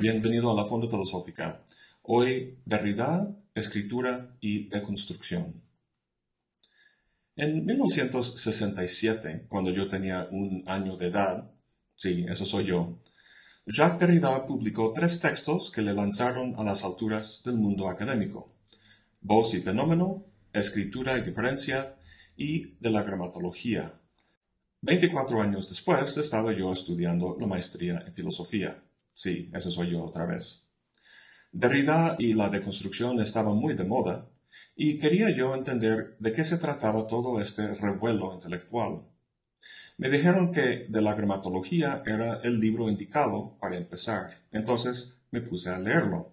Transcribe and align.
bienvenido 0.00 0.50
a 0.50 0.54
la 0.54 0.66
Fonda 0.66 0.88
Filosófica. 0.88 1.62
Hoy, 2.02 2.56
Derrida, 2.64 3.36
Escritura 3.54 4.34
y 4.40 4.66
Deconstrucción. 4.70 5.60
En 7.36 7.66
1967, 7.66 9.44
cuando 9.46 9.70
yo 9.72 9.88
tenía 9.88 10.26
un 10.30 10.64
año 10.66 10.96
de 10.96 11.08
edad, 11.08 11.50
sí, 11.96 12.24
eso 12.26 12.46
soy 12.46 12.64
yo, 12.64 12.98
Jacques 13.66 14.00
Derrida 14.00 14.46
publicó 14.46 14.94
tres 14.94 15.20
textos 15.20 15.70
que 15.70 15.82
le 15.82 15.92
lanzaron 15.92 16.54
a 16.56 16.64
las 16.64 16.82
alturas 16.82 17.42
del 17.44 17.58
mundo 17.58 17.86
académico. 17.86 18.54
Voz 19.20 19.52
y 19.52 19.60
fenómeno, 19.60 20.24
Escritura 20.54 21.18
y 21.18 21.20
diferencia, 21.20 21.96
y 22.38 22.74
de 22.80 22.90
la 22.90 23.02
gramatología. 23.02 24.00
Veinticuatro 24.80 25.42
años 25.42 25.68
después 25.68 26.16
estaba 26.16 26.54
yo 26.54 26.72
estudiando 26.72 27.36
la 27.38 27.46
maestría 27.46 28.02
en 28.06 28.14
filosofía. 28.14 28.82
Sí, 29.22 29.50
eso 29.52 29.70
soy 29.70 29.90
yo 29.90 30.02
otra 30.02 30.24
vez. 30.24 30.66
Derrida 31.52 32.16
y 32.18 32.32
la 32.32 32.48
deconstrucción 32.48 33.20
estaban 33.20 33.54
muy 33.54 33.74
de 33.74 33.84
moda, 33.84 34.30
y 34.74 34.98
quería 34.98 35.28
yo 35.28 35.54
entender 35.54 36.16
de 36.18 36.32
qué 36.32 36.42
se 36.42 36.56
trataba 36.56 37.06
todo 37.06 37.38
este 37.38 37.66
revuelo 37.74 38.32
intelectual. 38.32 39.02
Me 39.98 40.08
dijeron 40.08 40.52
que 40.52 40.86
de 40.88 41.02
la 41.02 41.12
gramatología 41.12 42.02
era 42.06 42.40
el 42.44 42.60
libro 42.60 42.88
indicado 42.88 43.58
para 43.60 43.76
empezar, 43.76 44.38
entonces 44.52 45.18
me 45.30 45.42
puse 45.42 45.68
a 45.68 45.78
leerlo. 45.78 46.32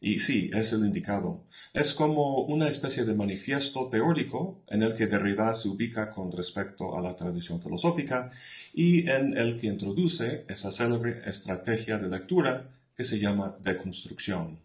Y 0.00 0.20
sí, 0.20 0.50
es 0.54 0.72
el 0.72 0.84
indicado. 0.84 1.44
Es 1.72 1.92
como 1.92 2.42
una 2.42 2.68
especie 2.68 3.04
de 3.04 3.14
manifiesto 3.14 3.88
teórico 3.88 4.62
en 4.68 4.84
el 4.84 4.94
que 4.94 5.08
Derrida 5.08 5.54
se 5.54 5.68
ubica 5.68 6.12
con 6.12 6.30
respecto 6.30 6.96
a 6.96 7.02
la 7.02 7.16
tradición 7.16 7.60
filosófica 7.60 8.30
y 8.72 9.08
en 9.10 9.36
el 9.36 9.58
que 9.58 9.66
introduce 9.66 10.44
esa 10.48 10.70
célebre 10.70 11.22
estrategia 11.26 11.98
de 11.98 12.08
lectura 12.08 12.70
que 12.96 13.04
se 13.04 13.18
llama 13.18 13.56
deconstrucción. 13.60 14.60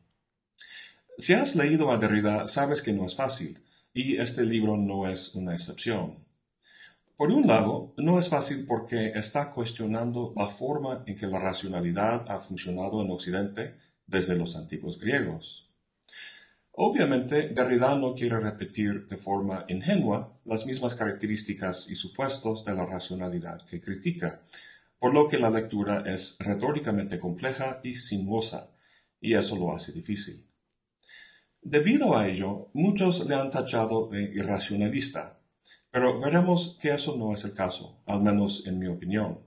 Si 1.18 1.34
has 1.34 1.56
leído 1.56 1.92
a 1.92 1.98
Derrida, 1.98 2.48
sabes 2.48 2.82
que 2.82 2.94
no 2.94 3.06
es 3.06 3.16
fácil, 3.16 3.60
y 3.94 4.18
este 4.18 4.46
libro 4.46 4.78
no 4.78 5.08
es 5.08 5.36
una 5.36 5.54
excepción. 5.54 6.24
Por 7.16 7.32
un 7.32 7.46
lado, 7.46 7.94
no 7.98 8.18
es 8.18 8.30
fácil 8.30 8.66
porque 8.68 9.14
está 9.16 9.52
cuestionando 9.52 10.34
la 10.36 10.48
forma 10.48 11.04
en 11.06 11.16
que 11.16 11.28
la 11.28 11.40
racionalidad 11.40 12.26
ha 12.28 12.40
funcionado 12.40 13.02
en 13.04 13.12
Occidente 13.12 13.76
desde 14.06 14.36
los 14.36 14.56
antiguos 14.56 15.00
griegos. 15.00 15.70
Obviamente, 16.76 17.50
Derrida 17.50 17.96
no 17.96 18.16
quiere 18.16 18.40
repetir 18.40 19.08
de 19.08 19.18
forma 19.18 19.64
ingenua 19.68 20.40
las 20.44 20.66
mismas 20.66 20.96
características 20.96 21.88
y 21.90 21.96
supuestos 21.96 22.66
de 22.66 22.74
la 22.74 22.86
racionalidad 22.86 23.64
que 23.66 23.80
critica, 23.80 24.42
por 24.98 25.14
lo 25.14 25.28
que 25.28 25.38
la 25.38 25.52
lectura 25.52 26.04
es 26.06 26.36
retóricamente 26.40 27.20
compleja 27.20 27.80
y 27.84 27.94
sinuosa, 27.94 28.72
y 29.22 29.36
eso 29.36 29.56
lo 29.56 29.76
hace 29.76 29.92
difícil. 29.92 30.48
Debido 31.62 32.18
a 32.18 32.28
ello, 32.28 32.70
muchos 32.74 33.26
le 33.28 33.36
han 33.36 33.52
tachado 33.52 34.08
de 34.08 34.24
irracionalista, 34.24 35.40
pero 35.92 36.20
veremos 36.20 36.78
que 36.82 36.90
eso 36.90 37.16
no 37.16 37.34
es 37.34 37.46
el 37.46 37.54
caso, 37.54 38.02
al 38.08 38.22
menos 38.22 38.66
en 38.66 38.80
mi 38.80 38.88
opinión. 38.88 39.40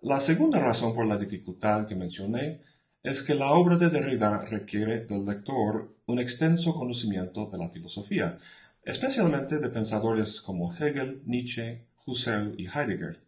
La 0.00 0.18
segunda 0.18 0.58
razón 0.58 0.94
por 0.94 1.06
la 1.06 1.16
dificultad 1.16 1.86
que 1.86 1.94
mencioné 1.94 2.60
es 3.02 3.22
que 3.22 3.34
la 3.34 3.50
obra 3.50 3.76
de 3.76 3.90
Derrida 3.90 4.44
requiere 4.44 5.00
del 5.00 5.26
lector 5.26 5.96
un 6.06 6.20
extenso 6.20 6.74
conocimiento 6.74 7.46
de 7.50 7.58
la 7.58 7.68
filosofía, 7.68 8.38
especialmente 8.84 9.58
de 9.58 9.68
pensadores 9.70 10.40
como 10.40 10.72
Hegel, 10.72 11.22
Nietzsche, 11.26 11.86
Husserl 12.06 12.54
y 12.58 12.66
Heidegger. 12.66 13.20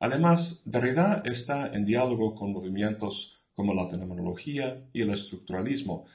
Además, 0.00 0.62
Derrida 0.64 1.22
está 1.24 1.68
en 1.72 1.84
diálogo 1.84 2.34
con 2.34 2.52
movimientos 2.52 3.38
como 3.54 3.72
la 3.72 3.88
fenomenología 3.88 4.84
y 4.92 5.02
el 5.02 5.10
estructuralismo, 5.10 6.06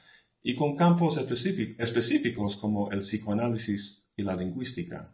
y 0.42 0.54
con 0.54 0.76
campos 0.76 1.16
específicos 1.16 2.56
como 2.56 2.90
el 2.90 3.00
psicoanálisis 3.00 4.02
y 4.14 4.22
la 4.22 4.36
lingüística. 4.36 5.10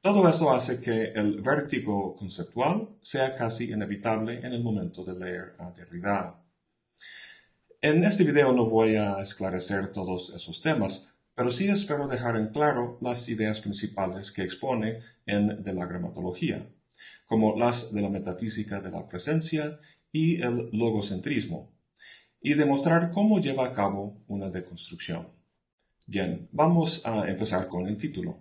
Todo 0.00 0.28
esto 0.28 0.50
hace 0.50 0.80
que 0.80 1.06
el 1.06 1.40
vértigo 1.40 2.14
conceptual 2.14 2.88
sea 3.00 3.34
casi 3.34 3.72
inevitable 3.72 4.38
en 4.38 4.52
el 4.52 4.62
momento 4.62 5.02
de 5.02 5.18
leer 5.18 5.54
a 5.58 5.72
Derrida. 5.72 6.43
En 7.80 8.02
este 8.02 8.24
video 8.24 8.52
no 8.52 8.70
voy 8.70 8.96
a 8.96 9.20
esclarecer 9.20 9.88
todos 9.88 10.32
esos 10.34 10.62
temas, 10.62 11.12
pero 11.34 11.50
sí 11.50 11.68
espero 11.68 12.08
dejar 12.08 12.36
en 12.36 12.48
claro 12.48 12.96
las 13.02 13.28
ideas 13.28 13.60
principales 13.60 14.32
que 14.32 14.42
expone 14.42 15.00
en 15.26 15.62
De 15.62 15.74
la 15.74 15.84
gramatología, 15.84 16.66
como 17.26 17.56
las 17.56 17.92
de 17.92 18.00
la 18.00 18.08
metafísica 18.08 18.80
de 18.80 18.90
la 18.90 19.06
presencia 19.06 19.80
y 20.12 20.40
el 20.40 20.70
logocentrismo, 20.72 21.72
y 22.40 22.54
demostrar 22.54 23.10
cómo 23.10 23.40
lleva 23.40 23.66
a 23.66 23.74
cabo 23.74 24.16
una 24.28 24.48
deconstrucción. 24.48 25.28
Bien, 26.06 26.48
vamos 26.52 27.02
a 27.04 27.28
empezar 27.28 27.68
con 27.68 27.86
el 27.86 27.98
título. 27.98 28.38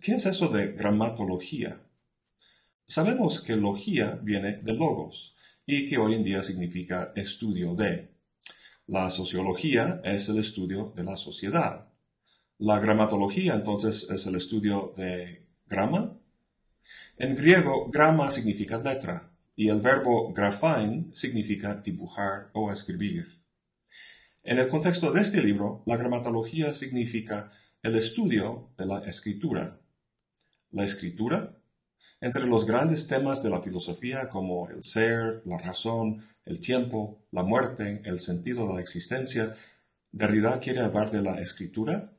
¿Qué 0.00 0.12
es 0.12 0.26
eso 0.26 0.48
de 0.48 0.72
gramatología? 0.72 1.80
Sabemos 2.86 3.40
que 3.40 3.56
logía 3.56 4.18
viene 4.22 4.58
de 4.58 4.74
logos 4.74 5.33
y 5.66 5.86
que 5.88 5.98
hoy 5.98 6.14
en 6.14 6.24
día 6.24 6.42
significa 6.42 7.12
estudio 7.14 7.74
de. 7.74 8.12
La 8.86 9.08
sociología 9.08 10.00
es 10.04 10.28
el 10.28 10.38
estudio 10.38 10.92
de 10.94 11.04
la 11.04 11.16
sociedad. 11.16 11.88
La 12.58 12.78
gramatología 12.78 13.54
entonces 13.54 14.08
es 14.10 14.26
el 14.26 14.34
estudio 14.36 14.92
de 14.96 15.46
grama. 15.66 16.18
En 17.16 17.34
griego, 17.34 17.90
grama 17.90 18.30
significa 18.30 18.78
letra 18.78 19.30
y 19.56 19.68
el 19.68 19.80
verbo 19.80 20.32
graphein 20.32 21.14
significa 21.14 21.76
dibujar 21.76 22.50
o 22.52 22.70
escribir. 22.70 23.40
En 24.42 24.58
el 24.58 24.68
contexto 24.68 25.10
de 25.12 25.22
este 25.22 25.42
libro, 25.42 25.82
la 25.86 25.96
gramatología 25.96 26.74
significa 26.74 27.50
el 27.82 27.96
estudio 27.96 28.70
de 28.76 28.84
la 28.84 28.98
escritura. 28.98 29.80
La 30.70 30.84
escritura 30.84 31.56
entre 32.24 32.46
los 32.46 32.64
grandes 32.64 33.06
temas 33.06 33.42
de 33.42 33.50
la 33.50 33.60
filosofía 33.60 34.30
como 34.30 34.70
el 34.70 34.82
ser, 34.82 35.42
la 35.44 35.58
razón, 35.58 36.24
el 36.46 36.58
tiempo, 36.58 37.18
la 37.30 37.42
muerte, 37.42 38.00
el 38.06 38.18
sentido 38.18 38.66
de 38.66 38.74
la 38.76 38.80
existencia, 38.80 39.52
Derrida 40.10 40.58
quiere 40.58 40.80
hablar 40.80 41.10
de 41.10 41.20
la 41.20 41.38
escritura. 41.38 42.12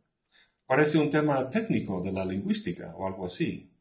Parece 0.68 1.00
un 1.00 1.10
tema 1.10 1.50
técnico 1.50 2.04
de 2.04 2.12
la 2.12 2.24
lingüística 2.24 2.94
o 2.96 3.08
algo 3.08 3.26
así. 3.26 3.72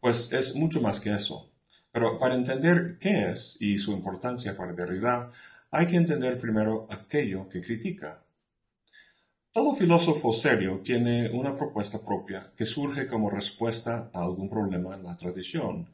Pues 0.00 0.32
es 0.32 0.56
mucho 0.56 0.80
más 0.80 0.98
que 0.98 1.12
eso. 1.12 1.52
Pero 1.92 2.18
para 2.18 2.34
entender 2.34 2.98
qué 2.98 3.30
es 3.30 3.56
y 3.60 3.78
su 3.78 3.92
importancia 3.92 4.56
para 4.56 4.72
Derrida, 4.72 5.30
hay 5.70 5.86
que 5.86 5.96
entender 5.96 6.40
primero 6.40 6.88
aquello 6.90 7.48
que 7.48 7.60
critica. 7.60 8.24
Todo 9.52 9.74
filósofo 9.74 10.32
serio 10.32 10.80
tiene 10.84 11.28
una 11.30 11.56
propuesta 11.56 11.98
propia 11.98 12.52
que 12.56 12.64
surge 12.64 13.08
como 13.08 13.30
respuesta 13.30 14.08
a 14.14 14.22
algún 14.22 14.48
problema 14.48 14.94
en 14.94 15.02
la 15.02 15.16
tradición, 15.16 15.88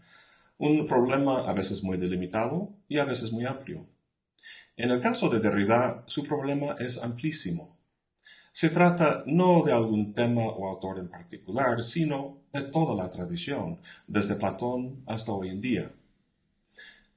un 0.58 0.86
problema 0.86 1.48
a 1.48 1.54
veces 1.54 1.82
muy 1.82 1.96
delimitado 1.96 2.74
y 2.86 2.98
a 2.98 3.06
veces 3.06 3.32
muy 3.32 3.46
amplio. 3.46 3.86
En 4.76 4.90
el 4.90 5.00
caso 5.00 5.30
de 5.30 5.40
Derrida, 5.40 6.04
su 6.06 6.24
problema 6.24 6.76
es 6.78 7.02
amplísimo. 7.02 7.78
Se 8.52 8.68
trata 8.68 9.24
no 9.24 9.62
de 9.62 9.72
algún 9.72 10.12
tema 10.12 10.42
o 10.42 10.68
autor 10.68 10.98
en 10.98 11.08
particular, 11.08 11.82
sino 11.82 12.42
de 12.52 12.60
toda 12.60 12.94
la 12.94 13.08
tradición, 13.08 13.80
desde 14.06 14.34
Platón 14.34 15.02
hasta 15.06 15.32
hoy 15.32 15.48
en 15.48 15.62
día. 15.62 15.92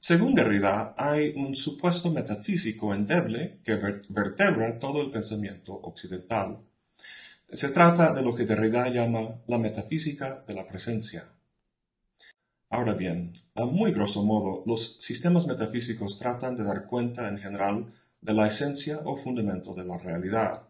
Según 0.01 0.33
Derrida, 0.33 0.95
hay 0.97 1.33
un 1.35 1.55
supuesto 1.55 2.09
metafísico 2.09 2.93
endeble 2.93 3.59
que 3.63 3.75
vertebra 4.09 4.79
todo 4.79 5.01
el 5.01 5.11
pensamiento 5.11 5.73
occidental. 5.73 6.59
Se 7.51 7.69
trata 7.69 8.13
de 8.13 8.21
lo 8.21 8.33
que 8.33 8.45
Derrida 8.45 8.87
llama 8.89 9.41
la 9.47 9.57
metafísica 9.57 10.43
de 10.47 10.53
la 10.53 10.65
presencia. 10.65 11.27
Ahora 12.69 12.93
bien, 12.93 13.33
a 13.55 13.65
muy 13.65 13.91
grosso 13.91 14.23
modo, 14.23 14.63
los 14.65 14.97
sistemas 14.99 15.47
metafísicos 15.47 16.17
tratan 16.17 16.55
de 16.55 16.63
dar 16.63 16.85
cuenta 16.85 17.27
en 17.27 17.37
general 17.37 17.91
de 18.21 18.33
la 18.33 18.47
esencia 18.47 19.01
o 19.03 19.17
fundamento 19.17 19.73
de 19.73 19.83
la 19.83 19.97
realidad. 19.97 20.69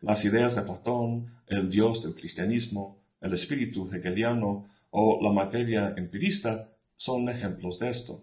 Las 0.00 0.24
ideas 0.24 0.54
de 0.56 0.62
Platón, 0.62 1.42
el 1.46 1.68
Dios 1.68 2.02
del 2.02 2.14
cristianismo, 2.14 3.02
el 3.20 3.34
espíritu 3.34 3.90
hegeliano 3.92 4.68
o 4.90 5.18
la 5.22 5.32
materia 5.32 5.92
empirista 5.96 6.70
son 6.96 7.28
ejemplos 7.28 7.78
de 7.78 7.90
esto. 7.90 8.22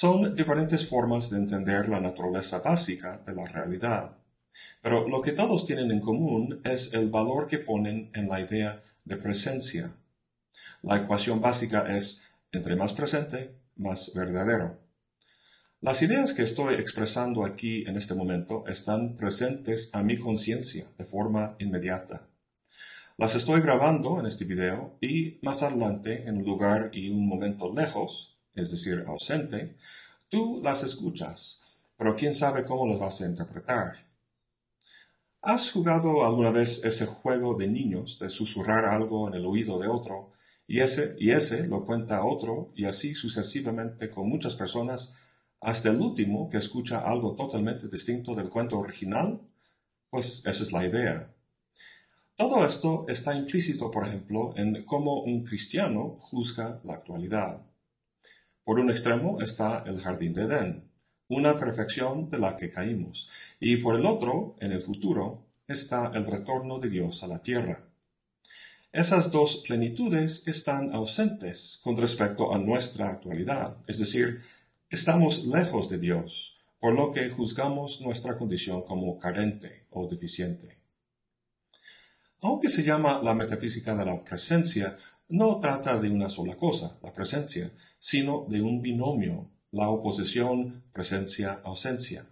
Son 0.00 0.36
diferentes 0.36 0.86
formas 0.86 1.28
de 1.28 1.38
entender 1.38 1.88
la 1.88 2.00
naturaleza 2.00 2.60
básica 2.60 3.20
de 3.26 3.34
la 3.34 3.46
realidad, 3.46 4.16
pero 4.80 5.08
lo 5.08 5.20
que 5.20 5.32
todos 5.32 5.66
tienen 5.66 5.90
en 5.90 5.98
común 5.98 6.60
es 6.62 6.94
el 6.94 7.10
valor 7.10 7.48
que 7.48 7.58
ponen 7.58 8.08
en 8.14 8.28
la 8.28 8.40
idea 8.40 8.80
de 9.04 9.16
presencia. 9.16 9.90
La 10.82 10.98
ecuación 10.98 11.40
básica 11.40 11.96
es 11.96 12.22
entre 12.52 12.76
más 12.76 12.92
presente, 12.92 13.56
más 13.74 14.12
verdadero. 14.14 14.78
Las 15.80 16.00
ideas 16.00 16.32
que 16.32 16.44
estoy 16.44 16.76
expresando 16.76 17.44
aquí 17.44 17.82
en 17.88 17.96
este 17.96 18.14
momento 18.14 18.62
están 18.68 19.16
presentes 19.16 19.90
a 19.92 20.04
mi 20.04 20.16
conciencia 20.16 20.86
de 20.96 21.06
forma 21.06 21.56
inmediata. 21.58 22.28
Las 23.16 23.34
estoy 23.34 23.62
grabando 23.62 24.20
en 24.20 24.26
este 24.26 24.44
video 24.44 24.96
y 25.00 25.40
más 25.42 25.64
adelante, 25.64 26.28
en 26.28 26.36
un 26.36 26.44
lugar 26.44 26.90
y 26.92 27.10
un 27.10 27.26
momento 27.26 27.74
lejos, 27.74 28.37
es 28.58 28.70
decir, 28.70 29.04
ausente, 29.06 29.76
Tú 30.30 30.60
las 30.62 30.82
escuchas, 30.82 31.58
pero 31.96 32.14
quién 32.14 32.34
sabe 32.34 32.66
cómo 32.66 32.86
las 32.86 32.98
vas 32.98 33.22
a 33.22 33.26
interpretar. 33.26 34.04
¿Has 35.40 35.70
jugado 35.70 36.22
alguna 36.26 36.50
vez 36.50 36.84
ese 36.84 37.06
juego 37.06 37.56
de 37.56 37.66
niños 37.66 38.18
de 38.18 38.28
susurrar 38.28 38.84
algo 38.84 39.26
en 39.28 39.34
el 39.34 39.46
oído 39.46 39.78
de 39.78 39.88
otro 39.88 40.32
y 40.66 40.80
ese, 40.80 41.16
y 41.18 41.30
ese 41.30 41.66
lo 41.66 41.86
cuenta 41.86 42.26
otro 42.26 42.72
y 42.74 42.84
así 42.84 43.14
sucesivamente 43.14 44.10
con 44.10 44.28
muchas 44.28 44.54
personas 44.54 45.14
hasta 45.62 45.88
el 45.88 45.98
último 45.98 46.50
que 46.50 46.58
escucha 46.58 46.98
algo 46.98 47.34
totalmente 47.34 47.88
distinto 47.88 48.34
del 48.34 48.50
cuento 48.50 48.78
original? 48.78 49.40
Pues 50.10 50.44
esa 50.44 50.62
es 50.62 50.72
la 50.72 50.86
idea. 50.86 51.32
Todo 52.36 52.66
esto 52.66 53.06
está 53.08 53.34
implícito, 53.34 53.90
por 53.90 54.06
ejemplo, 54.06 54.52
en 54.56 54.84
cómo 54.84 55.22
un 55.22 55.42
cristiano 55.42 56.18
juzga 56.20 56.82
la 56.84 56.94
actualidad. 56.94 57.62
Por 58.68 58.80
un 58.80 58.90
extremo 58.90 59.40
está 59.40 59.82
el 59.86 59.98
jardín 59.98 60.34
de 60.34 60.42
Edén, 60.42 60.90
una 61.28 61.58
perfección 61.58 62.28
de 62.28 62.38
la 62.38 62.54
que 62.58 62.70
caímos, 62.70 63.30
y 63.58 63.78
por 63.78 63.98
el 63.98 64.04
otro, 64.04 64.56
en 64.60 64.72
el 64.72 64.82
futuro, 64.82 65.46
está 65.66 66.12
el 66.14 66.26
retorno 66.26 66.78
de 66.78 66.90
Dios 66.90 67.22
a 67.22 67.28
la 67.28 67.40
tierra. 67.40 67.88
Esas 68.92 69.30
dos 69.30 69.62
plenitudes 69.66 70.46
están 70.46 70.92
ausentes 70.92 71.80
con 71.82 71.96
respecto 71.96 72.54
a 72.54 72.58
nuestra 72.58 73.08
actualidad, 73.08 73.78
es 73.86 74.00
decir, 74.00 74.42
estamos 74.90 75.46
lejos 75.46 75.88
de 75.88 75.96
Dios, 75.96 76.58
por 76.78 76.92
lo 76.92 77.10
que 77.10 77.30
juzgamos 77.30 78.02
nuestra 78.02 78.36
condición 78.36 78.82
como 78.82 79.18
carente 79.18 79.86
o 79.88 80.06
deficiente. 80.06 80.76
Aunque 82.42 82.68
se 82.68 82.82
llama 82.82 83.22
la 83.22 83.34
metafísica 83.34 83.96
de 83.96 84.04
la 84.04 84.22
presencia, 84.22 84.98
no 85.28 85.60
trata 85.60 85.98
de 86.00 86.10
una 86.10 86.28
sola 86.28 86.56
cosa, 86.56 86.98
la 87.02 87.12
presencia, 87.12 87.70
sino 87.98 88.46
de 88.48 88.62
un 88.62 88.80
binomio, 88.80 89.50
la 89.70 89.90
oposición 89.90 90.84
presencia-ausencia. 90.92 92.26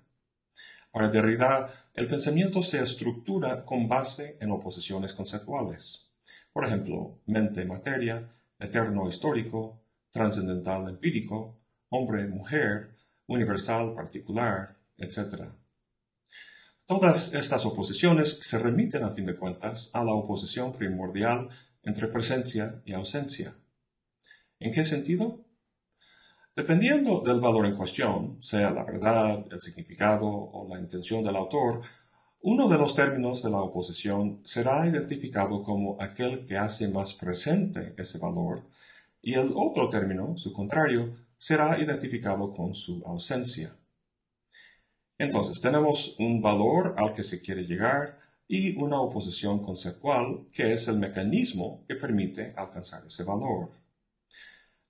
Para 0.90 1.10
Derrida, 1.10 1.69
el 1.93 2.08
pensamiento 2.08 2.62
se 2.62 2.82
estructura 2.82 3.64
con 3.66 3.87
base 3.87 4.38
en 4.40 4.50
oposiciones 4.50 5.12
conceptuales. 5.12 6.06
Por 6.52 6.64
ejemplo, 6.64 7.20
mente-materia, 7.26 8.32
eterno-histórico, 8.58 9.82
trascendental-empírico, 10.10 11.58
hombre-mujer, 11.90 12.96
universal-particular, 13.26 14.78
etc. 14.96 15.52
Todas 16.87 17.34
estas 17.34 17.66
oposiciones 17.66 18.38
se 18.40 18.58
remiten 18.58 19.02
a 19.02 19.10
fin 19.10 19.26
de 19.26 19.37
cuentas 19.37 19.90
a 19.92 20.02
la 20.04 20.14
oposición 20.14 20.72
primordial 20.72 21.50
entre 21.87 22.09
presencia 22.09 22.83
y 22.85 22.93
ausencia. 22.93 23.56
¿En 24.59 24.73
qué 24.73 24.85
sentido? 24.85 25.44
Dependiendo 26.55 27.21
del 27.21 27.41
valor 27.41 27.65
en 27.67 27.77
cuestión, 27.77 28.38
sea 28.43 28.71
la 28.71 28.85
verdad, 28.85 29.47
el 29.50 29.61
significado 29.61 30.27
o 30.27 30.69
la 30.69 30.81
intención 30.81 31.23
del 31.23 31.37
autor, 31.37 31.83
uno 32.41 32.69
de 32.69 32.79
los 32.79 32.94
términos 32.94 33.43
de 33.43 33.50
la 33.50 33.61
oposición 33.61 34.41
será 34.44 34.87
identificado 34.87 35.62
como 35.62 35.97
aquel 36.00 36.44
que 36.44 36.56
hace 36.56 36.88
más 36.88 37.15
presente 37.15 37.94
ese 37.97 38.19
valor 38.19 38.65
y 39.23 39.35
el 39.35 39.53
otro 39.55 39.88
término, 39.88 40.37
su 40.37 40.53
contrario, 40.53 41.17
será 41.37 41.79
identificado 41.79 42.53
con 42.53 42.75
su 42.75 43.03
ausencia. 43.05 43.77
Entonces, 45.19 45.61
tenemos 45.61 46.15
un 46.19 46.41
valor 46.41 46.94
al 46.97 47.15
que 47.15 47.23
se 47.23 47.41
quiere 47.41 47.65
llegar 47.65 48.19
y 48.48 48.76
una 48.76 49.00
oposición 49.00 49.60
conceptual, 49.60 50.46
que 50.52 50.72
es 50.72 50.88
el 50.88 50.98
mecanismo 50.98 51.84
que 51.88 51.96
permite 51.96 52.48
alcanzar 52.56 53.04
ese 53.06 53.25
valor. 53.25 53.70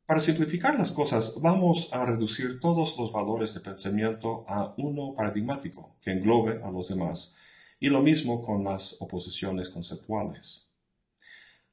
Para 0.07 0.21
simplificar 0.21 0.79
las 0.79 0.93
cosas, 0.93 1.35
vamos 1.41 1.89
a 1.93 2.05
reducir 2.07 2.61
todos 2.61 2.97
los 2.97 3.11
valores 3.13 3.55
de 3.55 3.61
pensamiento 3.61 4.45
a 4.47 4.75
uno 4.79 5.15
paradigmático 5.15 5.97
que 6.01 6.13
englobe 6.13 6.61
a 6.63 6.71
los 6.71 6.89
demás, 6.89 7.35
y 7.81 7.89
lo 7.89 8.03
mismo 8.03 8.41
con 8.43 8.63
las 8.63 8.97
oposiciones 9.01 9.69
conceptuales. 9.69 10.71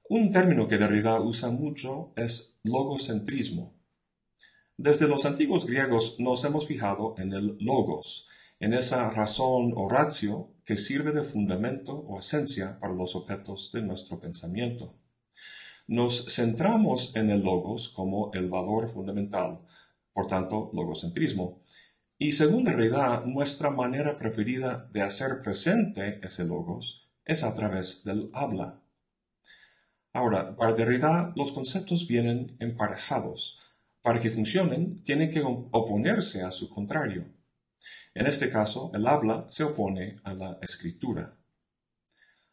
Un 0.10 0.32
término 0.32 0.68
que 0.68 0.78
Derrida 0.78 1.22
usa 1.22 1.50
mucho 1.52 2.12
es 2.16 2.58
logocentrismo. 2.64 3.74
Desde 4.78 5.08
los 5.08 5.26
antiguos 5.26 5.66
griegos 5.66 6.20
nos 6.20 6.44
hemos 6.44 6.66
fijado 6.66 7.16
en 7.18 7.34
el 7.34 7.58
logos, 7.60 8.28
en 8.64 8.74
esa 8.74 9.12
razón 9.12 9.74
o 9.76 9.90
ratio 9.90 10.54
que 10.64 10.78
sirve 10.78 11.12
de 11.12 11.26
fundamento 11.26 11.94
o 11.94 12.20
esencia 12.20 12.80
para 12.80 12.94
los 12.94 13.14
objetos 13.14 13.72
de 13.74 13.82
nuestro 13.82 14.22
pensamiento. 14.22 14.96
Nos 15.86 16.34
centramos 16.34 17.14
en 17.18 17.30
el 17.30 17.44
logos 17.44 17.90
como 17.90 18.32
el 18.32 18.50
valor 18.50 18.90
fundamental, 18.90 19.60
por 20.14 20.28
tanto, 20.28 20.72
logocentrismo, 20.72 21.62
y 22.18 22.32
según 22.32 22.64
Derrida, 22.64 23.24
nuestra 23.26 23.70
manera 23.70 24.18
preferida 24.18 24.88
de 24.94 25.02
hacer 25.02 25.42
presente 25.42 26.22
ese 26.24 26.46
logos 26.46 27.12
es 27.26 27.44
a 27.44 27.54
través 27.56 28.06
del 28.06 28.30
habla. 28.32 28.82
Ahora, 30.14 30.56
para 30.56 30.72
Derrida, 30.72 31.34
los 31.36 31.52
conceptos 31.52 32.08
vienen 32.08 32.56
emparejados. 32.62 33.60
Para 34.02 34.22
que 34.22 34.32
funcionen, 34.32 35.04
tienen 35.04 35.32
que 35.32 35.42
oponerse 35.44 36.44
a 36.44 36.52
su 36.52 36.70
contrario. 36.70 37.26
En 38.16 38.28
este 38.28 38.50
caso, 38.50 38.92
el 38.94 39.08
habla 39.08 39.46
se 39.50 39.64
opone 39.64 40.20
a 40.24 40.34
la 40.34 40.60
escritura. 40.62 41.36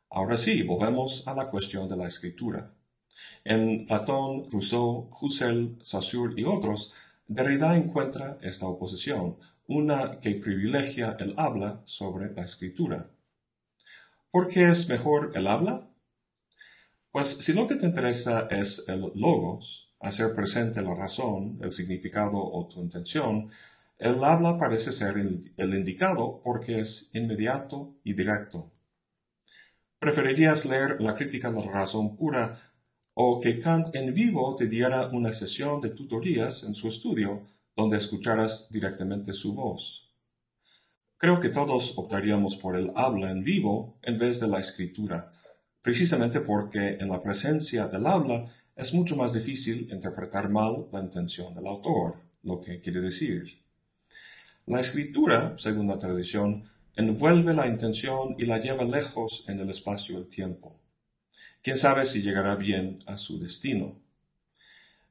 Ahora 0.08 0.36
sí, 0.36 0.62
volvemos 0.62 1.26
a 1.26 1.34
la 1.34 1.50
cuestión 1.50 1.88
de 1.88 1.96
la 1.96 2.08
escritura. 2.08 2.72
En 3.44 3.86
Platón, 3.86 4.50
Rousseau, 4.50 5.10
Husserl, 5.20 5.78
Saussure 5.82 6.40
y 6.40 6.44
otros, 6.44 6.92
Derrida 7.26 7.76
encuentra 7.76 8.38
esta 8.40 8.66
oposición, 8.66 9.36
una 9.66 10.18
que 10.20 10.34
privilegia 10.34 11.16
el 11.20 11.34
habla 11.36 11.82
sobre 11.84 12.34
la 12.34 12.42
escritura. 12.42 13.10
¿Por 14.30 14.48
qué 14.48 14.64
es 14.64 14.88
mejor 14.88 15.32
el 15.34 15.46
habla? 15.46 15.88
Pues 17.12 17.28
si 17.28 17.52
lo 17.52 17.68
que 17.68 17.76
te 17.76 17.86
interesa 17.86 18.48
es 18.50 18.84
el 18.88 19.12
logos, 19.14 19.92
hacer 20.00 20.34
presente 20.34 20.82
la 20.82 20.94
razón, 20.94 21.58
el 21.62 21.70
significado 21.70 22.38
o 22.38 22.66
tu 22.66 22.80
intención, 22.80 23.50
el 24.00 24.24
habla 24.24 24.56
parece 24.58 24.92
ser 24.92 25.18
el, 25.18 25.74
indicado 25.74 26.40
porque 26.42 26.80
es 26.80 27.10
inmediato 27.12 27.96
y 28.02 28.14
directo. 28.14 28.72
¿Preferirías 29.98 30.64
leer 30.64 31.02
la 31.02 31.14
crítica 31.14 31.52
de 31.52 31.62
la 31.62 31.70
razón 31.70 32.16
pura 32.16 32.58
o 33.12 33.38
que 33.40 33.60
Kant 33.60 33.94
en 33.94 34.14
vivo 34.14 34.56
te 34.56 34.68
diera 34.68 35.08
una 35.08 35.34
sesión 35.34 35.82
de 35.82 35.90
tutorías 35.90 36.64
en 36.64 36.74
su 36.74 36.88
estudio 36.88 37.46
donde 37.76 37.98
escucharas 37.98 38.68
directamente 38.70 39.34
su 39.34 39.52
voz? 39.52 40.10
Creo 41.18 41.38
que 41.38 41.50
todos 41.50 41.92
optaríamos 41.98 42.56
por 42.56 42.76
el 42.76 42.92
habla 42.96 43.30
en 43.30 43.44
vivo 43.44 43.98
en 44.00 44.18
vez 44.18 44.40
de 44.40 44.48
la 44.48 44.60
escritura, 44.60 45.30
precisamente 45.82 46.40
porque 46.40 46.96
en 46.98 47.10
la 47.10 47.22
presencia 47.22 47.86
del 47.86 48.06
habla 48.06 48.50
es 48.74 48.94
mucho 48.94 49.14
más 49.14 49.34
difícil 49.34 49.90
interpretar 49.92 50.48
mal 50.48 50.88
la 50.90 51.00
intención 51.00 51.54
del 51.54 51.66
autor, 51.66 52.14
lo 52.42 52.62
que 52.62 52.80
quiere 52.80 53.02
decir. 53.02 53.59
La 54.66 54.80
escritura, 54.80 55.54
según 55.58 55.86
la 55.88 55.98
tradición, 55.98 56.64
envuelve 56.94 57.54
la 57.54 57.66
intención 57.66 58.36
y 58.38 58.44
la 58.44 58.58
lleva 58.58 58.84
lejos 58.84 59.44
en 59.48 59.60
el 59.60 59.70
espacio 59.70 60.14
y 60.14 60.18
el 60.18 60.28
tiempo. 60.28 60.80
¿Quién 61.62 61.78
sabe 61.78 62.06
si 62.06 62.22
llegará 62.22 62.56
bien 62.56 62.98
a 63.06 63.16
su 63.16 63.38
destino? 63.38 64.00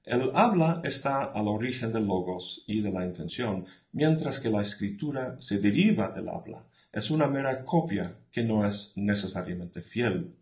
El 0.04 0.32
habla 0.34 0.82
está 0.84 1.24
al 1.24 1.48
origen 1.48 1.92
del 1.92 2.08
logos 2.08 2.64
y 2.66 2.82
de 2.82 2.92
la 2.92 3.06
intención, 3.06 3.66
mientras 3.92 4.40
que 4.40 4.50
la 4.50 4.62
escritura 4.62 5.36
se 5.40 5.60
deriva 5.60 6.10
del 6.12 6.30
habla. 6.30 6.66
Es 6.92 7.12
una 7.12 7.28
mera 7.28 7.64
copia 7.64 8.18
que 8.32 8.44
no 8.44 8.66
es 8.66 8.94
necesariamente 8.96 9.82
fiel. 9.82 10.36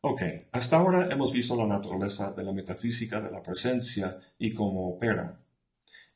Ok, 0.00 0.22
hasta 0.52 0.76
ahora 0.76 1.08
hemos 1.10 1.32
visto 1.32 1.56
la 1.56 1.66
naturaleza 1.66 2.32
de 2.32 2.44
la 2.44 2.52
metafísica 2.52 3.20
de 3.20 3.32
la 3.32 3.42
presencia 3.42 4.18
y 4.38 4.54
cómo 4.54 4.90
opera. 4.90 5.40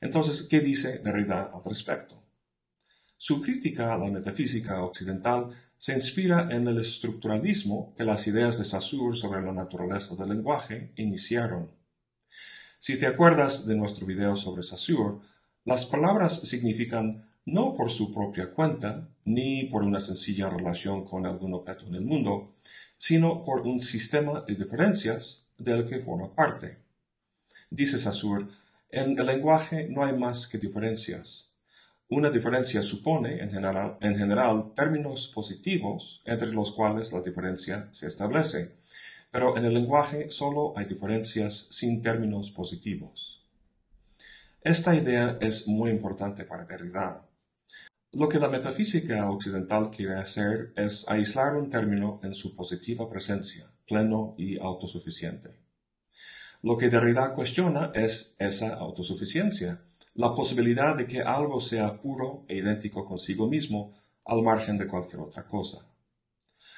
Entonces, 0.02 0.42
¿qué 0.42 0.60
dice 0.60 0.98
Derrida 0.98 1.52
al 1.54 1.62
respecto? 1.64 2.20
Su 3.16 3.40
crítica 3.40 3.94
a 3.94 3.98
la 3.98 4.10
metafísica 4.10 4.82
occidental 4.82 5.50
se 5.78 5.92
inspira 5.92 6.48
en 6.50 6.66
el 6.66 6.78
estructuralismo 6.78 7.94
que 7.96 8.02
las 8.02 8.26
ideas 8.26 8.58
de 8.58 8.64
Saussure 8.64 9.16
sobre 9.16 9.40
la 9.42 9.52
naturaleza 9.52 10.16
del 10.16 10.30
lenguaje 10.30 10.92
iniciaron. 10.96 11.70
Si 12.80 12.98
te 12.98 13.06
acuerdas 13.06 13.64
de 13.64 13.76
nuestro 13.76 14.04
video 14.04 14.34
sobre 14.36 14.64
Saussure, 14.64 15.20
las 15.64 15.86
palabras 15.86 16.40
significan 16.40 17.30
no 17.44 17.76
por 17.76 17.88
su 17.88 18.12
propia 18.12 18.50
cuenta, 18.52 19.08
ni 19.24 19.66
por 19.66 19.84
una 19.84 20.00
sencilla 20.00 20.50
relación 20.50 21.04
con 21.04 21.26
algún 21.26 21.54
objeto 21.54 21.86
en 21.86 21.94
el 21.94 22.04
mundo, 22.04 22.52
sino 22.96 23.44
por 23.44 23.60
un 23.60 23.78
sistema 23.78 24.40
de 24.40 24.56
diferencias 24.56 25.46
del 25.58 25.86
que 25.86 26.00
forma 26.00 26.34
parte. 26.34 26.78
Dice 27.70 28.00
Saussure, 28.00 28.48
en 28.92 29.18
el 29.18 29.26
lenguaje 29.26 29.88
no 29.88 30.04
hay 30.04 30.14
más 30.16 30.46
que 30.46 30.58
diferencias. 30.58 31.50
Una 32.08 32.28
diferencia 32.28 32.82
supone, 32.82 33.40
en 33.40 33.50
general, 33.50 34.74
términos 34.76 35.32
positivos 35.34 36.22
entre 36.26 36.52
los 36.52 36.72
cuales 36.72 37.10
la 37.10 37.22
diferencia 37.22 37.88
se 37.90 38.06
establece, 38.06 38.76
pero 39.30 39.56
en 39.56 39.64
el 39.64 39.72
lenguaje 39.72 40.28
solo 40.28 40.74
hay 40.76 40.84
diferencias 40.84 41.68
sin 41.70 42.02
términos 42.02 42.50
positivos. 42.50 43.42
Esta 44.60 44.94
idea 44.94 45.38
es 45.40 45.66
muy 45.66 45.90
importante 45.90 46.44
para 46.44 46.66
Derrida. 46.66 47.26
Lo 48.12 48.28
que 48.28 48.38
la 48.38 48.50
metafísica 48.50 49.30
occidental 49.30 49.90
quiere 49.90 50.16
hacer 50.16 50.74
es 50.76 51.08
aislar 51.08 51.56
un 51.56 51.70
término 51.70 52.20
en 52.22 52.34
su 52.34 52.54
positiva 52.54 53.08
presencia, 53.08 53.70
pleno 53.88 54.34
y 54.36 54.58
autosuficiente. 54.60 55.61
Lo 56.62 56.76
que 56.76 56.88
Derrida 56.88 57.34
cuestiona 57.34 57.90
es 57.92 58.36
esa 58.38 58.74
autosuficiencia, 58.74 59.82
la 60.14 60.32
posibilidad 60.32 60.96
de 60.96 61.08
que 61.08 61.20
algo 61.20 61.60
sea 61.60 62.00
puro 62.00 62.44
e 62.46 62.58
idéntico 62.58 63.04
consigo 63.04 63.48
mismo 63.48 63.92
al 64.24 64.42
margen 64.42 64.78
de 64.78 64.86
cualquier 64.86 65.22
otra 65.22 65.44
cosa. 65.48 65.84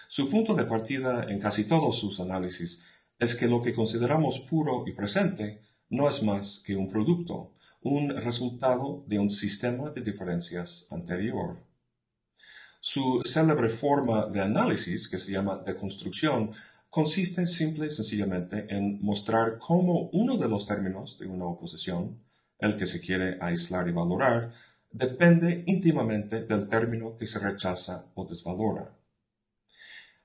Su 0.09 0.31
punto 0.31 0.55
de 0.55 0.65
partida 0.65 1.27
en 1.29 1.39
casi 1.39 1.65
todos 1.65 1.99
sus 1.99 2.19
análisis 2.19 2.83
es 3.19 3.37
que 3.37 3.47
lo 3.47 3.61
que 3.61 3.75
consideramos 3.75 4.41
puro 4.41 4.85
y 4.87 4.93
presente 4.93 5.61
no 5.91 6.09
es 6.09 6.23
más 6.23 6.63
que 6.65 6.77
un 6.77 6.89
producto, 6.89 7.53
un 7.83 8.09
resultado 8.17 9.05
de 9.07 9.19
un 9.19 9.29
sistema 9.29 9.91
de 9.91 10.01
diferencias 10.01 10.87
anterior. 10.91 11.59
Su 12.81 13.23
célebre 13.25 13.69
forma 13.69 14.27
de 14.27 14.41
análisis, 14.41 15.09
que 15.09 15.19
se 15.19 15.33
llama 15.33 15.59
deconstrucción, 15.59 16.53
consiste 16.95 17.45
simple 17.49 17.89
y 17.89 17.91
sencillamente 17.91 18.67
en 18.69 19.01
mostrar 19.03 19.59
cómo 19.59 20.11
uno 20.13 20.37
de 20.37 20.49
los 20.49 20.65
términos 20.65 21.19
de 21.19 21.27
una 21.27 21.45
oposición, 21.45 22.23
el 22.57 22.77
que 22.77 22.87
se 22.87 23.01
quiere 23.01 23.37
aislar 23.41 23.89
y 23.89 23.91
valorar, 23.91 24.53
depende 24.93 25.65
íntimamente 25.67 26.45
del 26.45 26.69
término 26.69 27.17
que 27.17 27.27
se 27.27 27.41
rechaza 27.41 28.07
o 28.15 28.25
desvalora. 28.25 28.95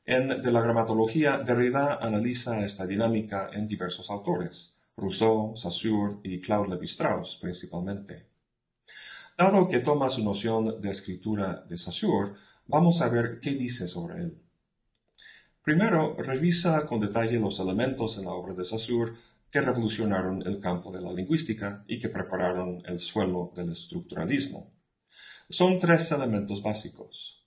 En 0.05 0.43
De 0.43 0.51
la 0.51 0.61
gramatología, 0.61 1.39
Derrida 1.39 1.95
analiza 1.95 2.63
esta 2.63 2.85
dinámica 2.85 3.49
en 3.51 3.67
diversos 3.67 4.11
autores, 4.11 4.75
Rousseau, 4.95 5.55
Saussure 5.55 6.19
y 6.23 6.39
Claude 6.39 6.69
Lévi-Strauss 6.69 7.39
principalmente. 7.41 8.27
Dado 9.35 9.67
que 9.69 9.79
toma 9.79 10.11
su 10.11 10.23
noción 10.23 10.79
de 10.79 10.91
escritura 10.91 11.65
de 11.67 11.79
Saussure, 11.79 12.33
vamos 12.67 13.01
a 13.01 13.09
ver 13.09 13.39
qué 13.41 13.55
dice 13.55 13.87
sobre 13.87 14.21
él. 14.21 14.48
Primero, 15.69 16.15
revisa 16.17 16.87
con 16.87 16.99
detalle 16.99 17.39
los 17.39 17.59
elementos 17.59 18.17
en 18.17 18.25
la 18.25 18.31
obra 18.31 18.55
de 18.55 18.63
Saussure 18.63 19.13
que 19.51 19.61
revolucionaron 19.61 20.41
el 20.47 20.59
campo 20.59 20.91
de 20.91 20.99
la 20.99 21.13
lingüística 21.13 21.83
y 21.87 21.99
que 21.99 22.09
prepararon 22.09 22.81
el 22.87 22.97
suelo 22.97 23.51
del 23.55 23.73
estructuralismo. 23.73 24.73
Son 25.47 25.77
tres 25.77 26.11
elementos 26.11 26.63
básicos. 26.63 27.45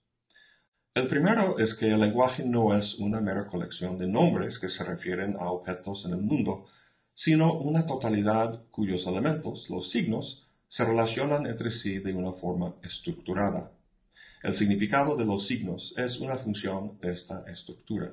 El 0.94 1.08
primero 1.08 1.58
es 1.58 1.74
que 1.74 1.90
el 1.90 1.98
lenguaje 1.98 2.44
no 2.44 2.76
es 2.76 2.94
una 2.94 3.20
mera 3.20 3.48
colección 3.48 3.98
de 3.98 4.06
nombres 4.06 4.60
que 4.60 4.68
se 4.68 4.84
refieren 4.84 5.34
a 5.40 5.50
objetos 5.50 6.04
en 6.04 6.12
el 6.12 6.22
mundo, 6.22 6.66
sino 7.14 7.58
una 7.58 7.86
totalidad 7.86 8.66
cuyos 8.70 9.04
elementos, 9.08 9.68
los 9.68 9.90
signos, 9.90 10.48
se 10.68 10.84
relacionan 10.84 11.46
entre 11.46 11.72
sí 11.72 11.98
de 11.98 12.14
una 12.14 12.30
forma 12.30 12.76
estructurada. 12.84 13.72
El 14.42 14.54
significado 14.54 15.16
de 15.16 15.24
los 15.24 15.46
signos 15.46 15.94
es 15.96 16.18
una 16.18 16.36
función 16.36 16.98
de 17.00 17.12
esta 17.12 17.44
estructura. 17.46 18.12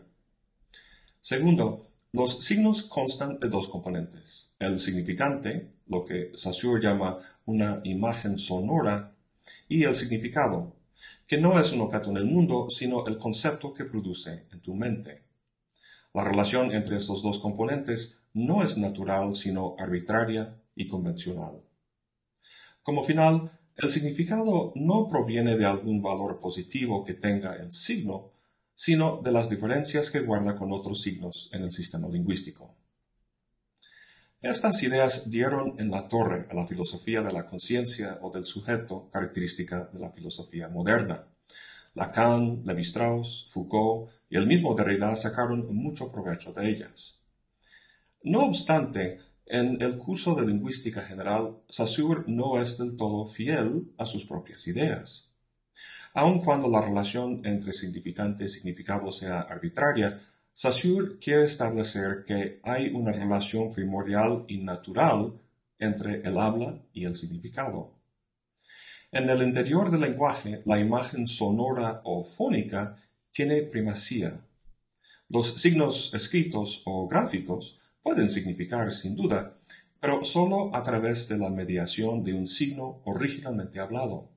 Segundo, 1.21 1.87
los 2.11 2.43
signos 2.45 2.83
constan 2.83 3.39
de 3.39 3.49
dos 3.49 3.67
componentes. 3.67 4.51
El 4.59 4.77
significante, 4.77 5.71
lo 5.87 6.05
que 6.05 6.31
Saussure 6.35 6.79
llama 6.81 7.17
una 7.45 7.81
imagen 7.83 8.37
sonora, 8.37 9.15
y 9.67 9.83
el 9.85 9.95
significado, 9.95 10.75
que 11.25 11.39
no 11.39 11.59
es 11.59 11.71
un 11.71 11.81
objeto 11.81 12.11
en 12.11 12.17
el 12.17 12.25
mundo, 12.25 12.69
sino 12.69 13.07
el 13.07 13.17
concepto 13.17 13.73
que 13.73 13.85
produce 13.85 14.45
en 14.51 14.59
tu 14.59 14.75
mente. 14.75 15.23
La 16.13 16.23
relación 16.23 16.71
entre 16.73 16.97
estos 16.97 17.23
dos 17.23 17.39
componentes 17.39 18.19
no 18.33 18.61
es 18.61 18.77
natural, 18.77 19.35
sino 19.35 19.75
arbitraria 19.79 20.55
y 20.75 20.87
convencional. 20.87 21.63
Como 22.83 23.03
final, 23.03 23.51
el 23.81 23.91
significado 23.91 24.73
no 24.75 25.07
proviene 25.07 25.57
de 25.57 25.65
algún 25.65 26.01
valor 26.01 26.41
positivo 26.41 27.05
que 27.05 27.13
tenga 27.13 27.53
el 27.53 27.71
signo, 27.71 28.33
sino 28.75 29.21
de 29.23 29.31
las 29.31 29.49
diferencias 29.49 30.09
que 30.09 30.19
guarda 30.19 30.55
con 30.57 30.73
otros 30.73 31.01
signos 31.01 31.49
en 31.53 31.63
el 31.63 31.71
sistema 31.71 32.09
lingüístico. 32.09 32.75
Estas 34.41 34.83
ideas 34.83 35.29
dieron 35.29 35.75
en 35.79 35.91
la 35.91 36.07
torre 36.07 36.47
a 36.49 36.55
la 36.55 36.67
filosofía 36.67 37.21
de 37.21 37.31
la 37.31 37.45
conciencia 37.45 38.19
o 38.21 38.31
del 38.31 38.45
sujeto 38.45 39.09
característica 39.11 39.89
de 39.91 39.99
la 39.99 40.11
filosofía 40.11 40.67
moderna. 40.67 41.27
Lacan, 41.93 42.61
Levi-Strauss, 42.65 43.47
Foucault 43.49 44.11
y 44.29 44.37
el 44.37 44.47
mismo 44.47 44.75
Derrida 44.75 45.15
sacaron 45.15 45.73
mucho 45.73 46.11
provecho 46.11 46.51
de 46.53 46.69
ellas. 46.69 47.19
No 48.23 48.45
obstante, 48.45 49.19
en 49.49 49.81
el 49.81 49.97
curso 49.97 50.35
de 50.35 50.45
lingüística 50.45 51.01
general, 51.01 51.57
Saussure 51.67 52.23
no 52.27 52.61
es 52.61 52.77
del 52.77 52.95
todo 52.95 53.25
fiel 53.25 53.91
a 53.97 54.05
sus 54.05 54.23
propias 54.23 54.67
ideas. 54.67 55.27
Aun 56.13 56.41
cuando 56.43 56.69
la 56.69 56.81
relación 56.81 57.41
entre 57.43 57.73
significante 57.73 58.45
y 58.45 58.49
significado 58.49 59.11
sea 59.11 59.41
arbitraria, 59.41 60.19
Saussure 60.53 61.17
quiere 61.17 61.45
establecer 61.45 62.25
que 62.27 62.59
hay 62.63 62.89
una 62.89 63.11
relación 63.11 63.73
primordial 63.73 64.45
y 64.47 64.59
natural 64.59 65.33
entre 65.79 66.21
el 66.21 66.37
habla 66.37 66.79
y 66.93 67.05
el 67.05 67.15
significado. 67.15 67.95
En 69.11 69.27
el 69.31 69.41
interior 69.41 69.89
del 69.89 70.01
lenguaje, 70.01 70.61
la 70.65 70.79
imagen 70.79 71.25
sonora 71.25 72.01
o 72.03 72.23
fónica 72.23 72.97
tiene 73.31 73.63
primacía. 73.63 74.41
Los 75.27 75.55
signos 75.59 76.11
escritos 76.13 76.83
o 76.85 77.07
gráficos 77.07 77.79
pueden 78.09 78.31
significar 78.31 78.91
sin 78.91 79.15
duda, 79.15 79.53
pero 79.99 80.23
solo 80.23 80.75
a 80.75 80.81
través 80.81 81.27
de 81.27 81.37
la 81.37 81.51
mediación 81.51 82.23
de 82.23 82.33
un 82.33 82.47
signo 82.47 83.03
originalmente 83.05 83.79
hablado. 83.79 84.31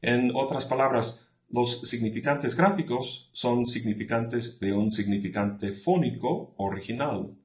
En 0.00 0.32
otras 0.34 0.64
palabras, 0.64 1.20
los 1.50 1.82
significantes 1.82 2.56
gráficos 2.56 3.28
son 3.32 3.66
significantes 3.66 4.58
de 4.58 4.72
un 4.72 4.90
significante 4.90 5.72
fónico 5.72 6.54
original, 6.56 7.36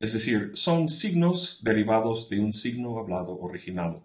es 0.00 0.14
decir, 0.14 0.52
son 0.54 0.88
signos 0.88 1.60
derivados 1.62 2.30
de 2.30 2.40
un 2.40 2.54
signo 2.54 2.98
hablado 2.98 3.38
original, 3.38 4.00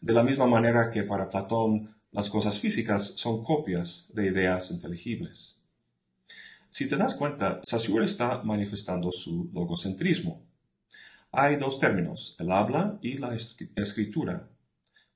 de 0.00 0.12
la 0.12 0.22
misma 0.22 0.46
manera 0.46 0.92
que 0.92 1.02
para 1.02 1.28
Platón 1.28 1.92
las 2.12 2.30
cosas 2.30 2.60
físicas 2.60 3.14
son 3.16 3.42
copias 3.42 4.06
de 4.14 4.26
ideas 4.26 4.70
inteligibles. 4.70 5.63
Si 6.76 6.88
te 6.88 6.96
das 6.96 7.14
cuenta, 7.14 7.60
Saussure 7.64 8.04
está 8.04 8.42
manifestando 8.42 9.12
su 9.12 9.48
logocentrismo. 9.54 10.44
Hay 11.30 11.54
dos 11.54 11.78
términos, 11.78 12.34
el 12.40 12.50
habla 12.50 12.98
y 13.00 13.16
la 13.18 13.36
escritura. 13.36 14.48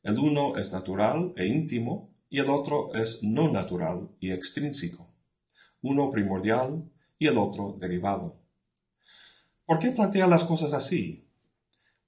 El 0.05 0.21
uno 0.21 0.57
es 0.57 0.71
natural 0.71 1.33
e 1.35 1.47
íntimo 1.47 2.15
y 2.31 2.39
el 2.39 2.49
otro 2.49 2.95
es 2.95 3.25
no 3.25 3.51
natural 3.51 4.09
y 4.21 4.31
extrínseco, 4.31 5.11
uno 5.83 6.13
primordial 6.13 6.89
y 7.19 7.27
el 7.27 7.37
otro 7.37 7.77
derivado. 7.77 8.37
¿Por 9.67 9.81
qué 9.81 9.91
plantea 9.91 10.29
las 10.29 10.45
cosas 10.45 10.73
así? 10.73 11.27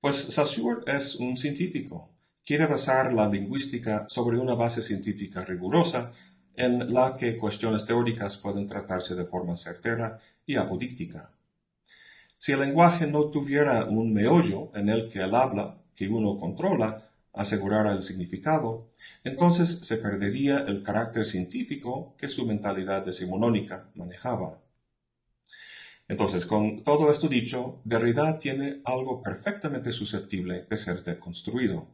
Pues 0.01 0.17
Saussure 0.17 0.83
es 0.87 1.17
un 1.17 1.37
científico. 1.37 2.13
Quiere 2.47 2.67
basar 2.67 3.13
la 3.13 3.29
lingüística 3.29 4.07
sobre 4.09 4.39
una 4.39 4.55
base 4.55 4.81
científica 4.81 5.45
rigurosa 5.45 6.13
en 6.57 6.93
la 6.93 7.17
que 7.17 7.37
cuestiones 7.37 7.85
teóricas 7.85 8.37
pueden 8.37 8.67
tratarse 8.67 9.15
de 9.15 9.25
forma 9.25 9.57
certera 9.57 10.19
y 10.47 10.57
apodíctica. 10.57 11.31
Si 12.39 12.53
el 12.53 12.61
lenguaje 12.61 13.07
no 13.07 13.27
tuviera 13.27 13.85
un 13.85 14.13
meollo 14.15 14.71
en 14.75 14.89
el 14.89 15.09
que 15.09 15.21
el 15.21 15.35
habla 15.35 15.79
que 15.95 16.09
uno 16.09 16.39
controla 16.39 17.11
asegurara 17.33 17.93
el 17.93 18.03
significado, 18.03 18.89
entonces 19.25 19.81
se 19.83 19.99
perdería 19.99 20.65
el 20.67 20.83
carácter 20.83 21.25
científico 21.25 22.15
que 22.19 22.29
su 22.29 22.47
mentalidad 22.47 23.05
decimonónica 23.05 23.91
manejaba. 23.95 24.59
Entonces, 26.09 26.45
con 26.45 26.83
todo 26.83 27.11
esto 27.13 27.29
dicho, 27.29 27.81
Derrida 27.85 28.37
tiene 28.39 28.81
algo 28.85 29.23
perfectamente 29.23 29.93
susceptible 29.93 30.67
de 30.69 30.77
ser 30.77 31.05
deconstruido. 31.05 31.87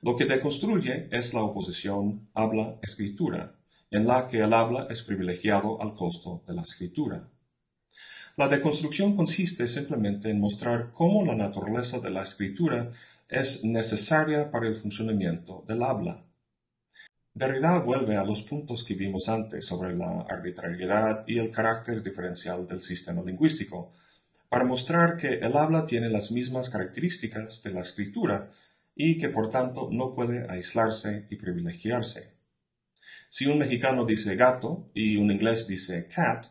Lo 0.00 0.16
que 0.16 0.24
deconstruye 0.24 1.08
es 1.10 1.34
la 1.34 1.42
oposición 1.42 2.28
habla-escritura, 2.32 3.57
en 3.90 4.06
la 4.06 4.28
que 4.28 4.40
el 4.40 4.52
habla 4.52 4.86
es 4.90 5.02
privilegiado 5.02 5.80
al 5.80 5.94
costo 5.94 6.42
de 6.46 6.54
la 6.54 6.62
escritura. 6.62 7.28
La 8.36 8.48
deconstrucción 8.48 9.16
consiste 9.16 9.66
simplemente 9.66 10.30
en 10.30 10.40
mostrar 10.40 10.92
cómo 10.92 11.24
la 11.24 11.34
naturaleza 11.34 11.98
de 11.98 12.10
la 12.10 12.22
escritura 12.22 12.90
es 13.28 13.64
necesaria 13.64 14.50
para 14.50 14.68
el 14.68 14.76
funcionamiento 14.76 15.64
del 15.66 15.82
habla. 15.82 16.24
Derrida 17.34 17.78
vuelve 17.80 18.16
a 18.16 18.24
los 18.24 18.42
puntos 18.42 18.84
que 18.84 18.94
vimos 18.94 19.28
antes 19.28 19.64
sobre 19.64 19.94
la 19.94 20.22
arbitrariedad 20.22 21.24
y 21.26 21.38
el 21.38 21.50
carácter 21.50 22.02
diferencial 22.02 22.66
del 22.66 22.80
sistema 22.80 23.22
lingüístico, 23.22 23.92
para 24.48 24.64
mostrar 24.64 25.16
que 25.16 25.34
el 25.34 25.56
habla 25.56 25.86
tiene 25.86 26.08
las 26.08 26.30
mismas 26.30 26.70
características 26.70 27.62
de 27.62 27.72
la 27.72 27.80
escritura 27.80 28.50
y 28.94 29.18
que 29.18 29.28
por 29.28 29.50
tanto 29.50 29.88
no 29.92 30.14
puede 30.14 30.50
aislarse 30.50 31.26
y 31.28 31.36
privilegiarse. 31.36 32.37
Si 33.28 33.46
un 33.46 33.58
mexicano 33.58 34.04
dice 34.04 34.36
gato 34.36 34.90
y 34.94 35.16
un 35.16 35.30
inglés 35.30 35.66
dice 35.66 36.08
cat, 36.08 36.46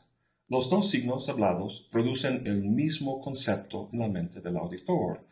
los 0.50 0.70
dos 0.70 0.90
signos 0.90 1.28
hablados 1.28 1.88
producen 1.92 2.44
el 2.46 2.62
mismo 2.62 3.20
concepto 3.20 3.90
en 3.92 4.00
la 4.00 4.08
mente 4.08 4.42
del 4.42 4.58
auditor, 4.58 5.26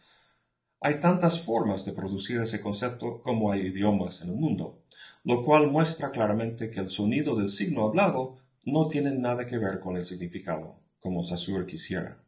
Hay 0.81 0.99
tantas 0.99 1.39
formas 1.39 1.83
de 1.85 1.93
producir 1.93 2.39
ese 2.41 2.61
concepto 2.61 3.21
como 3.23 3.51
hay 3.51 3.61
idiomas 3.61 4.21
en 4.21 4.29
el 4.29 4.35
mundo, 4.35 4.83
lo 5.23 5.43
cual 5.43 5.71
muestra 5.71 6.11
claramente 6.11 6.69
que 6.69 6.79
el 6.79 6.89
sonido 6.89 7.35
del 7.35 7.49
signo 7.49 7.85
hablado 7.85 8.37
no 8.65 8.87
tiene 8.87 9.11
nada 9.11 9.47
que 9.47 9.57
ver 9.57 9.79
con 9.79 9.95
el 9.97 10.05
significado, 10.05 10.75
como 10.99 11.23
Saussure 11.23 11.65
quisiera. 11.65 12.21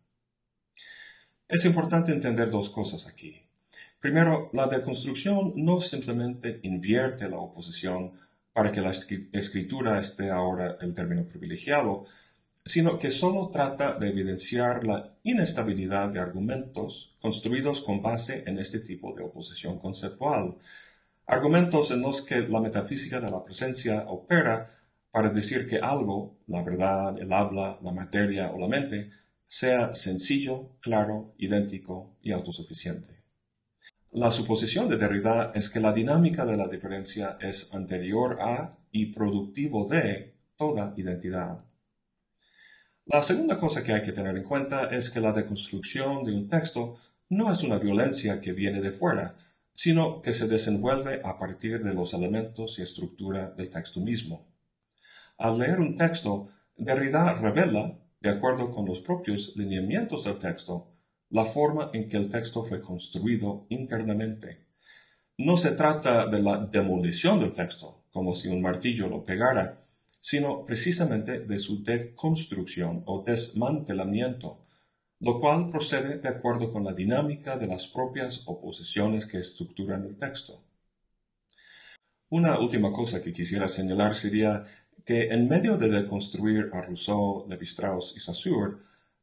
Es 1.48 1.66
importante 1.66 2.12
entender 2.12 2.50
dos 2.50 2.70
cosas 2.70 3.06
aquí. 3.06 3.42
Primero, 4.00 4.50
la 4.54 4.68
deconstrucción 4.68 5.54
no 5.56 5.82
simplemente 5.82 6.60
invierte 6.64 7.30
la 7.30 7.38
oposición 7.38 8.14
para 8.58 8.72
que 8.72 8.82
la 8.82 8.90
escritura 8.90 10.00
esté 10.00 10.32
ahora 10.32 10.80
el 10.82 10.96
término 10.96 11.28
privilegiado, 11.28 12.06
sino 12.66 12.98
que 12.98 13.12
solo 13.12 13.52
trata 13.52 13.94
de 14.00 14.08
evidenciar 14.08 14.84
la 14.84 15.14
inestabilidad 15.22 16.10
de 16.10 16.20
argumentos 16.20 17.16
construidos 17.22 17.84
con 17.84 18.02
base 18.02 18.44
en 18.48 18.58
este 18.58 18.80
tipo 18.80 19.14
de 19.14 19.22
oposición 19.22 19.78
conceptual, 19.78 20.56
argumentos 21.28 21.92
en 21.92 22.02
los 22.02 22.24
que 22.24 22.48
la 22.48 22.60
metafísica 22.60 23.22
de 23.22 23.30
la 23.30 23.44
presencia 23.44 24.06
opera 24.08 24.72
para 25.12 25.30
decir 25.30 25.68
que 25.68 25.78
algo, 25.78 26.40
la 26.48 26.64
verdad, 26.64 27.16
el 27.22 27.32
habla, 27.32 27.78
la 27.84 27.92
materia 27.92 28.50
o 28.50 28.58
la 28.58 28.68
mente, 28.68 29.12
sea 29.46 29.94
sencillo, 29.94 30.72
claro, 30.80 31.36
idéntico 31.38 32.18
y 32.24 32.32
autosuficiente. 32.32 33.17
La 34.12 34.32
suposición 34.32 34.88
de 34.88 34.98
Derrida 34.98 35.52
es 35.54 35.70
que 35.70 35.82
la 35.82 35.92
dinámica 35.92 36.46
de 36.46 36.56
la 36.56 36.70
diferencia 36.70 37.38
es 37.42 37.70
anterior 37.74 38.38
a 38.40 38.78
y 38.90 39.08
productivo 39.08 39.86
de 39.86 40.34
toda 40.56 40.94
identidad. 40.96 41.66
La 43.06 43.22
segunda 43.22 43.60
cosa 43.60 43.84
que 43.84 43.92
hay 43.94 44.04
que 44.04 44.14
tener 44.14 44.38
en 44.38 44.44
cuenta 44.44 44.90
es 44.90 45.10
que 45.10 45.20
la 45.20 45.34
deconstrucción 45.34 46.24
de 46.24 46.34
un 46.34 46.48
texto 46.48 46.98
no 47.30 47.52
es 47.52 47.64
una 47.64 47.80
violencia 47.80 48.40
que 48.40 48.54
viene 48.54 48.80
de 48.80 48.92
fuera, 48.92 49.36
sino 49.74 50.22
que 50.22 50.34
se 50.34 50.48
desenvuelve 50.48 51.22
a 51.24 51.38
partir 51.38 51.84
de 51.84 51.94
los 51.94 52.14
elementos 52.14 52.80
y 52.80 52.84
estructura 52.84 53.52
del 53.52 53.70
texto 53.70 54.00
mismo. 54.00 54.48
Al 55.38 55.60
leer 55.60 55.80
un 55.82 55.98
texto, 55.98 56.50
Derrida 56.78 57.34
revela, 57.36 58.00
de 58.22 58.30
acuerdo 58.30 58.72
con 58.72 58.86
los 58.86 59.02
propios 59.02 59.54
lineamientos 59.56 60.24
del 60.24 60.38
texto, 60.38 60.97
la 61.30 61.46
forma 61.46 61.90
en 61.94 62.08
que 62.08 62.18
el 62.18 62.30
texto 62.30 62.64
fue 62.64 62.82
construido 62.82 63.66
internamente. 63.70 64.66
No 65.38 65.58
se 65.58 65.72
trata 65.72 66.28
de 66.28 66.42
la 66.42 66.66
demolición 66.66 67.40
del 67.40 67.54
texto, 67.54 68.06
como 68.12 68.34
si 68.34 68.48
un 68.48 68.62
martillo 68.62 69.08
lo 69.08 69.24
pegara, 69.26 69.78
sino 70.20 70.66
precisamente 70.66 71.40
de 71.42 71.60
su 71.60 71.84
deconstrucción 71.84 73.04
o 73.06 73.24
desmantelamiento, 73.24 74.66
lo 75.20 75.40
cual 75.40 75.70
procede 75.70 76.18
de 76.20 76.30
acuerdo 76.30 76.72
con 76.72 76.84
la 76.84 76.94
dinámica 76.94 77.58
de 77.58 77.68
las 77.68 77.88
propias 77.88 78.44
oposiciones 78.46 79.26
que 79.26 79.40
estructuran 79.40 80.06
el 80.06 80.18
texto. 80.18 80.64
Una 82.30 82.60
última 82.60 82.92
cosa 82.92 83.22
que 83.22 83.32
quisiera 83.32 83.68
señalar 83.68 84.16
sería 84.16 84.64
que 85.06 85.30
en 85.30 85.48
medio 85.48 85.78
de 85.78 85.88
deconstruir 85.90 86.70
a 86.74 86.82
Rousseau, 86.82 87.46
Levi-Strauss 87.48 88.16
y 88.18 88.20
Saussure, 88.20 88.78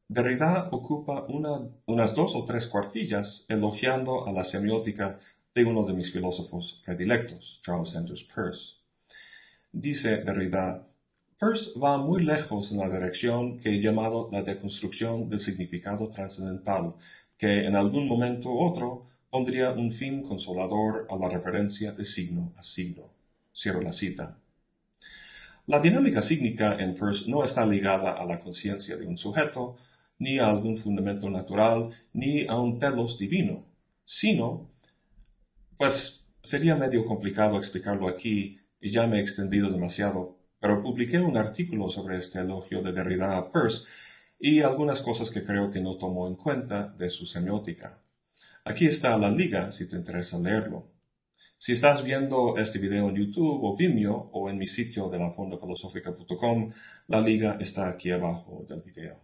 Derrida 0.08 0.68
ocupa 0.70 1.26
unas 1.28 2.14
dos 2.14 2.34
o 2.34 2.44
tres 2.44 2.66
cuartillas 2.66 3.46
elogiando 3.48 4.26
a 4.26 4.32
la 4.32 4.44
semiótica 4.44 5.18
de 5.54 5.64
uno 5.64 5.84
de 5.84 5.94
mis 5.94 6.12
filósofos 6.12 6.82
predilectos, 6.84 7.60
Charles 7.64 7.88
Sanders 7.88 8.24
Peirce. 8.24 8.74
Dice 9.72 10.18
Derrida, 10.18 10.86
Peirce 11.38 11.70
va 11.78 11.96
muy 11.96 12.22
lejos 12.22 12.70
en 12.70 12.78
la 12.78 12.90
dirección 12.90 13.58
que 13.58 13.70
he 13.70 13.80
llamado 13.80 14.28
la 14.30 14.42
deconstrucción 14.42 15.30
del 15.30 15.40
significado 15.40 16.10
trascendental, 16.10 16.94
que 17.38 17.64
en 17.64 17.74
algún 17.74 18.06
momento 18.06 18.50
u 18.50 18.62
otro 18.62 19.06
pondría 19.30 19.72
un 19.72 19.90
fin 19.90 20.22
consolador 20.22 21.06
a 21.08 21.16
la 21.16 21.30
referencia 21.30 21.92
de 21.92 22.04
signo 22.04 22.52
a 22.56 22.62
signo. 22.62 23.10
Cierro 23.56 23.80
la 23.80 23.92
cita. 23.92 24.36
La 25.66 25.80
dinámica 25.80 26.20
sígnica 26.20 26.76
en 26.78 26.94
Peirce 26.94 27.30
no 27.30 27.42
está 27.42 27.64
ligada 27.64 28.12
a 28.12 28.26
la 28.26 28.38
conciencia 28.38 28.98
de 28.98 29.06
un 29.06 29.16
sujeto, 29.16 29.76
ni 30.24 30.38
a 30.38 30.48
algún 30.48 30.78
fundamento 30.78 31.28
natural, 31.28 31.90
ni 32.14 32.46
a 32.46 32.56
un 32.58 32.78
telos 32.78 33.18
divino, 33.18 33.66
sino, 34.04 34.70
pues 35.76 36.24
sería 36.42 36.76
medio 36.76 37.04
complicado 37.04 37.58
explicarlo 37.58 38.08
aquí 38.08 38.58
y 38.80 38.90
ya 38.90 39.06
me 39.06 39.18
he 39.18 39.20
extendido 39.20 39.70
demasiado, 39.70 40.38
pero 40.58 40.82
publiqué 40.82 41.18
un 41.20 41.36
artículo 41.36 41.90
sobre 41.90 42.16
este 42.16 42.38
elogio 42.38 42.80
de 42.80 42.92
Derrida 42.92 43.36
a 43.36 43.52
Peirce 43.52 43.86
y 44.38 44.60
algunas 44.60 45.02
cosas 45.02 45.30
que 45.30 45.44
creo 45.44 45.70
que 45.70 45.82
no 45.82 45.98
tomó 45.98 46.26
en 46.26 46.36
cuenta 46.36 46.88
de 46.98 47.10
su 47.10 47.26
semiótica. 47.26 48.00
Aquí 48.64 48.86
está 48.86 49.18
la 49.18 49.30
liga 49.30 49.72
si 49.72 49.86
te 49.86 49.96
interesa 49.96 50.38
leerlo. 50.38 50.90
Si 51.58 51.72
estás 51.72 52.02
viendo 52.02 52.56
este 52.56 52.78
video 52.78 53.10
en 53.10 53.16
YouTube 53.16 53.60
o 53.62 53.76
Vimeo 53.76 54.30
o 54.32 54.48
en 54.48 54.56
mi 54.56 54.66
sitio 54.66 55.10
de 55.10 55.18
la 55.18 55.32
fondafilosófica.com, 55.32 56.70
la 57.08 57.20
liga 57.20 57.58
está 57.60 57.90
aquí 57.90 58.10
abajo 58.10 58.64
del 58.66 58.80
video. 58.80 59.23